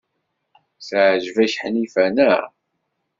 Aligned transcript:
Teɛjeb-ak 0.87 1.53
Ḥnifa, 1.61 2.05
naɣ? 2.15 2.41